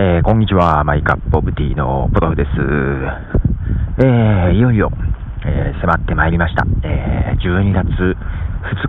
[0.00, 2.48] えー、こんにちは、マイカップオブティーのポトフです。
[4.00, 4.90] えー、いよいよ、
[5.44, 6.64] えー、迫ってまいりました。
[6.82, 8.16] え、12月2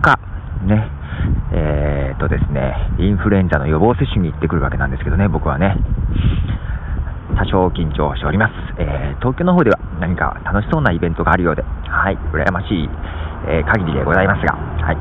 [0.00, 0.16] 日、
[0.64, 0.88] ね、
[1.52, 5.76] えーとですね、インフルエンザの予防接種に行ってくるわけなんですけどね、僕はね、
[7.36, 8.52] 多少緊張しております。
[8.78, 12.88] え、東京の方では何か楽しそうなイベントがあるようで、はい、羨ましい、
[13.48, 14.96] え、限りでございますが、はい、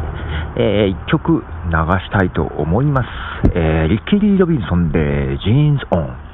[0.55, 3.07] えー、1曲流したいと思います。
[3.53, 6.31] えー、リッキー・リー・ロビンソンで、ジーンズ・オン。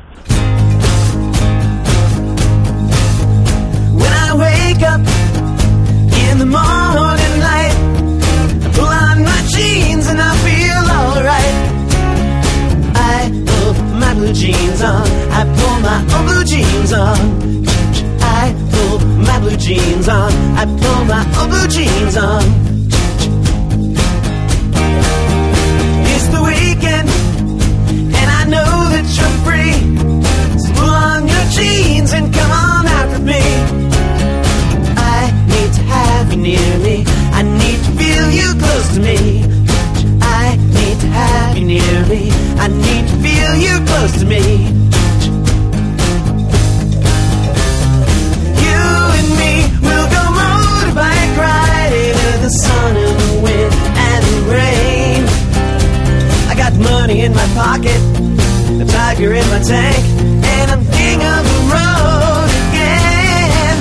[59.68, 60.00] Tank,
[60.48, 63.76] and I'm king of the road again.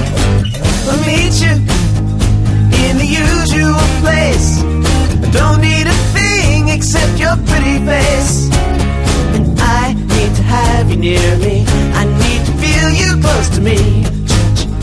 [0.91, 1.55] I'll meet you
[2.83, 4.49] in the usual place.
[5.25, 8.51] I don't need a thing except your pretty face
[9.35, 11.65] And I need to have you near me.
[11.95, 13.79] I need to feel you close to me.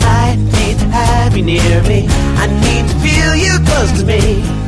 [0.00, 2.06] I need to have you near me.
[2.44, 4.63] I need to feel you close to me.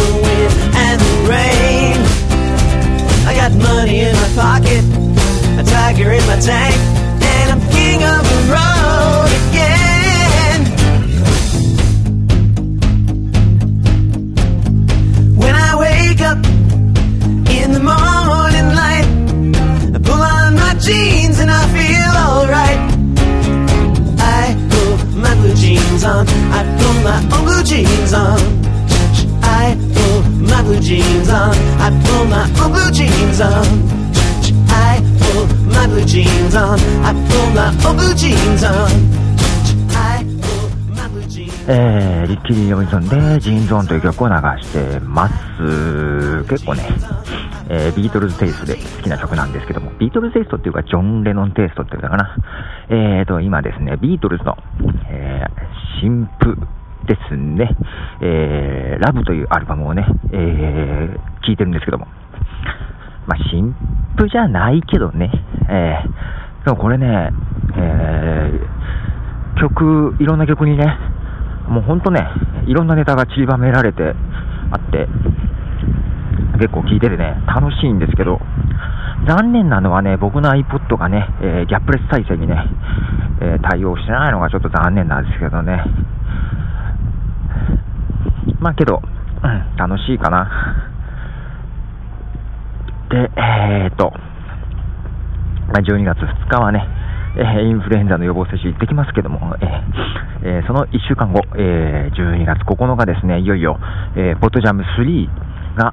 [0.00, 0.52] The wind,
[0.84, 1.96] and the rain.
[3.26, 4.84] I got money in my pocket,
[5.60, 6.76] a tiger in my tank,
[7.22, 10.60] and I'm king of the road again.
[15.36, 16.38] When I wake up
[17.58, 19.06] in the morning light,
[19.94, 22.80] I pull on my jeans and I feel alright.
[24.20, 26.26] I put my blue jeans on.
[26.28, 28.73] I put my own blue jeans on.
[30.54, 31.50] My blue jeans on.
[31.80, 33.66] I put my own blue jeans on.
[34.70, 36.78] I put my blue jeans on.
[37.02, 39.24] I put my own blue jeans on.
[41.66, 46.44] えー、リッキー・ロビンソンで Jeans On という曲を流してます。
[46.44, 46.86] 結構ね、
[47.70, 52.36] えー、ビートルズテイストで好きな曲なんですけども、ビートルズテイストっていうか、ジョン・レノンテイストっていうのかな。
[52.90, 54.58] えーと、今ですね、ビートルズの、
[55.08, 56.58] えー、新譜
[57.06, 57.68] ですね、
[58.22, 62.06] えー、ラブというアルバムをね、えー、聴いてるんですけども、
[63.26, 63.74] まあ、新
[64.16, 65.30] 譜じゃないけどね、
[65.68, 67.30] えー、でもこれね、
[67.76, 70.84] えー、曲、いろんな曲にね、
[71.68, 72.20] もうほんとね、
[72.66, 74.14] いろんなネタが散りばめられて
[74.70, 75.08] あって、
[76.56, 78.38] 結構聞いててね、楽しいんですけど、
[79.26, 82.56] 残念なのはね、僕の iPod がね、えー、ギャップレス再生にね、
[83.40, 85.82] えー、対応してないのがちょっと残念なんですけどね。
[88.64, 90.48] まあけど、うん、楽しいかな。
[93.10, 94.10] で、えー、っと、
[95.68, 96.82] まあ、12月2日はね、
[97.36, 103.78] えー、インフルエンザの予防接種行ってきますけども、えーえー、その1週間後、えー、12月9日ですね、いよいよ、
[104.16, 105.28] えー、ポットジャム3
[105.76, 105.92] が、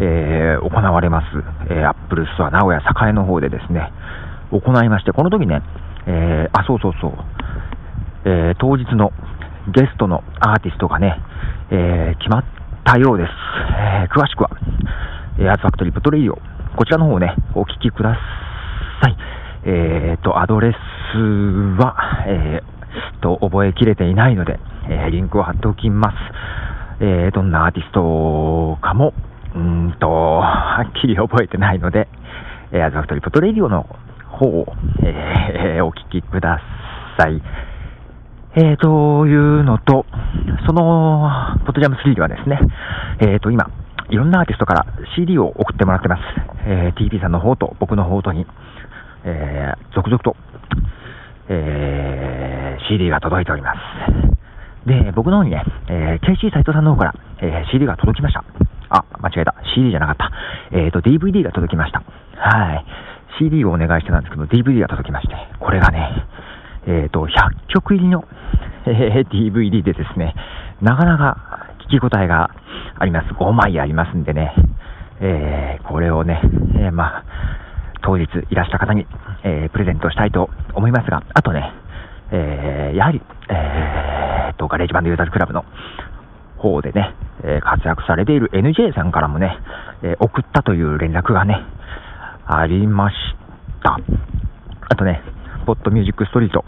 [0.00, 1.26] えー、行われます、
[1.70, 3.92] えー、 Apple Store 名古屋栄の方でですね、
[4.50, 5.62] 行いまして、この時ね、
[6.06, 7.12] えー、あ、そうそうそう、
[8.24, 9.12] えー、当日の
[9.72, 11.14] ゲストのアーティストがね、
[11.70, 12.44] えー、決まっ
[12.84, 13.30] たようです。
[13.78, 14.50] えー、詳しくは、
[15.38, 16.38] えー、 Arts Factory Pod Radio、
[16.76, 18.16] こちらの方をね、お聞きくだ
[19.02, 19.16] さい。
[19.64, 21.18] えー、と、アドレス
[21.82, 21.96] は、
[22.26, 26.16] えー、と、覚えきれていないので、えー、リンクを貼っておきます。
[27.00, 29.12] えー、どんなアーティストかも、
[29.54, 32.08] うんと、はっきり覚えてないので、
[32.72, 33.86] えー、 Arts Factory Pod Radio の
[34.30, 34.66] 方を、
[35.02, 36.60] えー、お聞きくだ
[37.18, 37.42] さい。
[38.58, 40.06] えー、というのと、
[40.66, 41.28] その、
[41.66, 42.58] Pod Jam 3ではですね、
[43.20, 43.68] えー、と、今、
[44.08, 46.22] いろんなアーティストから CD を送ってもらってます。
[46.64, 48.46] えー、TP さんの方と僕の方とに、
[49.24, 50.36] えー、続々と、
[51.50, 54.88] えー、CD が届いております。
[54.88, 58.42] で、僕の方にね、えー、KC 斎藤さんの方から、えー、CD が届きました。
[58.88, 59.54] あ、間違えた。
[59.74, 60.30] CD じゃなかった。
[60.72, 62.02] えっ、ー、と、DVD が届きました。
[62.38, 62.86] はい。
[63.38, 66.24] CD をお願いしてたんですけど、DVD が届きまして、これがね、
[66.86, 68.24] えっ、ー、と、100曲入りの、
[68.86, 70.34] えー、DVD でですね、
[70.80, 72.50] なかなか聞き応えが
[72.98, 73.34] あります。
[73.34, 74.54] 5枚ありますんでね、
[75.20, 76.40] えー、これをね、
[76.76, 77.24] えー、まあ、
[78.02, 79.06] 当日いらした方に、
[79.42, 81.72] えー、プレゼントしたいと思いますが、あとね、
[82.30, 85.64] えー、やはり、えー、と、 GarageBand Users Club の
[86.58, 89.58] 方でね、え活躍されている NJ さんからもね、
[90.02, 91.62] え送ったという連絡がね、
[92.46, 93.16] ありまし
[93.82, 93.98] た。
[94.88, 95.22] あとね、
[95.66, 96.64] Pod Music Street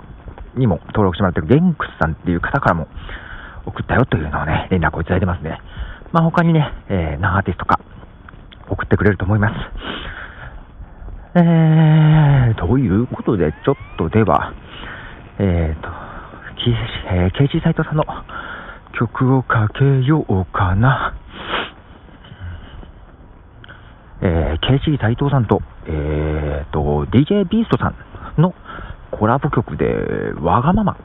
[0.58, 2.88] にも登録してもらってるゲンクスさんっていう方からも
[3.66, 5.58] 送ったよというのをね、連絡をいただいてますね。
[6.12, 7.80] まあ他にね、えー、アーティストか
[8.68, 9.54] 送ってくれると思います。
[11.34, 14.52] えー、ということで、ちょっとでは、
[15.38, 15.88] えーと、
[17.10, 18.04] えー、ケイジ斎藤さんの
[18.98, 21.14] 曲をかけようかな。
[24.20, 27.92] えー、ケイジ斎藤さんと、えーと、DJ ビーストさ
[28.36, 28.52] んの
[29.10, 29.86] コラボ曲で、
[30.40, 30.96] わがまま。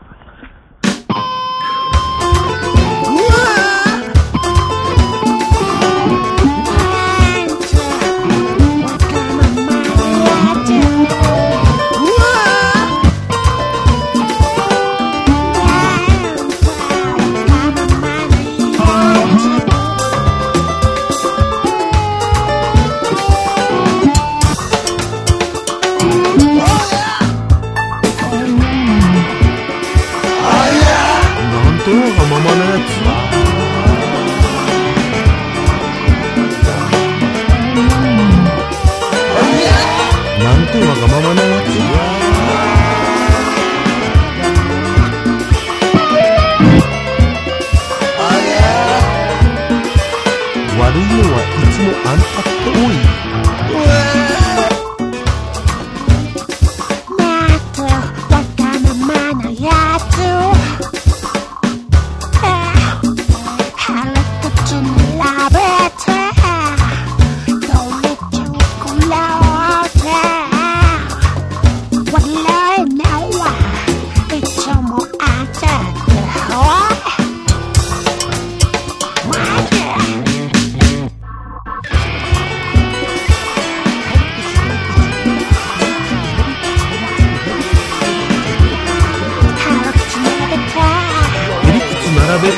[92.44, 92.58] べと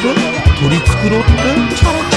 [0.60, 2.15] 取り繕って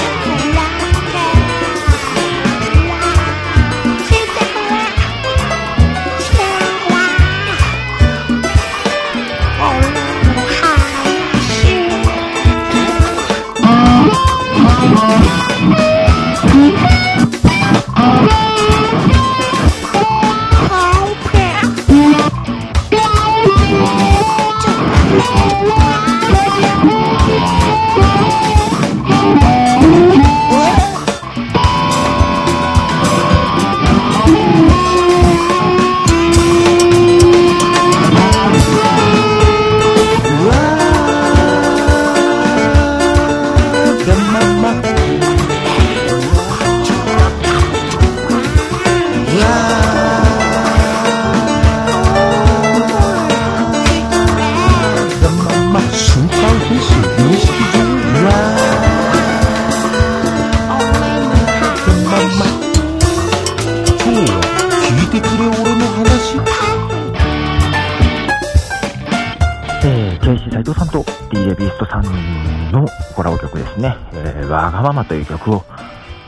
[73.79, 75.63] ねえわがままという曲を、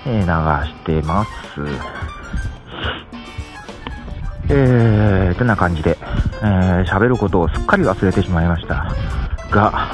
[0.06, 1.30] え流してます。
[4.54, 5.98] えー、てな感じで、
[6.42, 8.94] えー、喋ることをすっかり忘れてしまいました
[9.50, 9.90] が、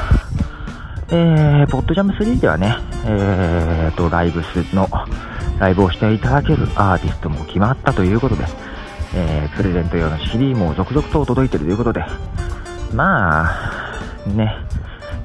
[1.10, 4.90] えー、ポッドジャム3ではね、えーと、ライブスの、
[5.60, 8.46] ライブをしていただけるアーティストも決まったということで、
[9.16, 12.04] えー、プレゼント用の CD も続々と届いてるということで、
[12.94, 14.56] まあ、ね、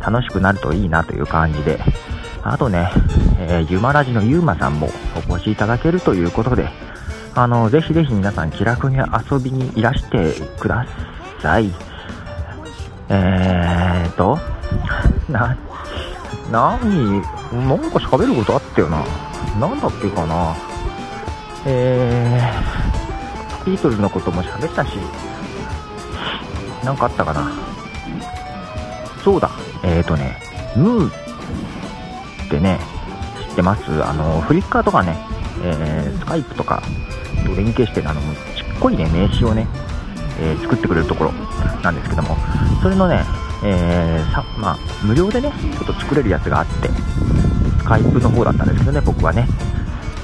[0.00, 1.78] 楽しくなるといいなという感じで、
[2.44, 2.90] あとね、
[3.38, 4.90] えー、ゆまラジのゆうまさんも
[5.28, 6.68] お越しいただけるということで、
[7.34, 10.86] あの、ぜひぜひ皆さん気楽に遊びにいらしてくだ
[11.40, 11.72] さい。
[13.08, 14.38] えーと、
[15.28, 15.56] な、
[16.50, 17.22] なに、
[17.52, 19.04] なんか喋ることあったよな。
[19.60, 20.56] なんだっけかな。
[21.64, 24.96] えー、ビートルズのことも喋ったし、
[26.84, 27.52] なんかあったかな。
[29.22, 29.50] そうだ、
[29.84, 30.38] えーとね、
[30.74, 31.31] ムー
[32.52, 32.78] ってね、
[33.48, 34.04] 知ってます？
[34.04, 35.16] あの、フリッカーとかね、
[35.64, 36.82] えー、スカイプとか
[37.46, 39.66] と連携して、あの、ちっこいね、名刺をね、
[40.38, 41.32] えー、作ってくれるところ
[41.82, 42.36] なんですけども、
[42.82, 43.24] それのね、
[43.64, 46.88] えーさまあ、無料でね、ちょっと作れるやつがあって、
[47.78, 49.48] スカイプの方だったんですけどね、僕はね。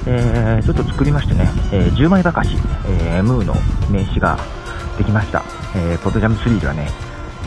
[0.05, 2.51] えー、ちょっと作りましてね、えー、10枚ばかし、
[3.01, 3.53] えー、ムーの
[3.91, 4.37] 名刺が
[4.97, 5.43] できました。
[5.75, 6.89] えー、ポッドジャム3ではね、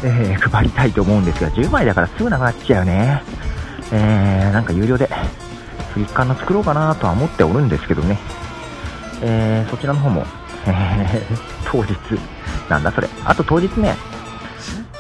[0.04, 3.22] え、配りたいと思うんですが、10枚だからすぐなくなっちゃうよね。
[3.92, 5.08] えー、なんか有料で、
[5.92, 8.18] フリッカの作ろうかなとは思っておるんですけどね。
[9.22, 10.25] えー、そちらの方も、
[10.66, 11.38] えー、
[11.70, 11.94] 当日、
[12.68, 13.08] なんだそれ。
[13.25, 13.94] あと当日ね、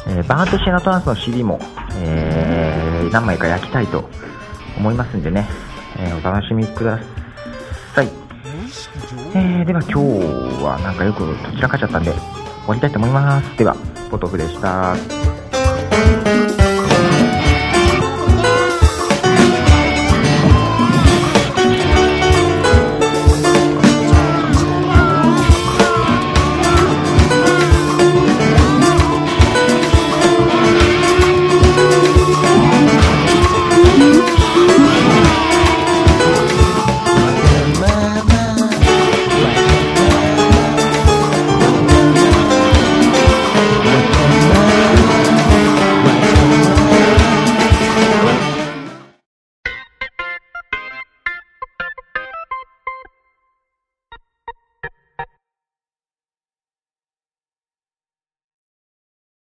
[0.06, 1.58] えー、バーントシェナトランスの CD も、
[1.96, 4.08] えー、何枚か焼きたいと
[4.76, 5.48] 思いますんでね、
[5.98, 6.98] えー、お楽しみくだ
[7.94, 8.08] さい。
[9.34, 12.20] えー、では今日はなんかよくどちらかっちゃったんで、終
[12.68, 13.56] わりたいと思います。
[13.56, 13.74] では、
[14.10, 14.94] ポトフでした。